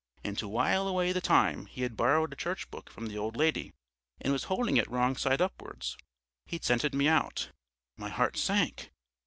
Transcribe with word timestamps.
And 0.23 0.35
to 0.39 0.47
while 0.47 0.87
away 0.87 1.11
the 1.11 1.21
time 1.21 1.67
he 1.67 1.83
had 1.83 1.95
borrowed 1.95 2.33
a 2.33 2.35
church 2.35 2.71
book 2.71 2.89
from 2.89 3.05
the 3.05 3.19
old 3.19 3.37
lady, 3.37 3.71
and 4.19 4.33
was 4.33 4.45
holding 4.45 4.77
it 4.77 4.87
wrong 4.89 5.15
side 5.15 5.41
upwards. 5.43 5.95
He'd 6.47 6.63
scented 6.63 6.95
me 6.95 7.07
out! 7.07 7.49
My 7.97 8.09
heart 8.09 8.35
sank. 8.35 8.89